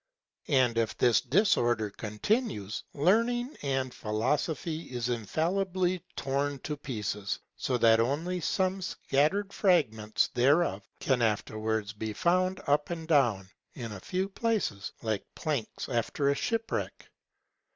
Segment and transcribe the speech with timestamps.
[0.47, 7.99] And if this disorder continues, learning and philosophy is infallibly torn to pieces; so that
[7.99, 14.27] only some scattered fragments thereof can afterwards be found up and down, in a few
[14.27, 17.07] places, like planks after a shipwreck.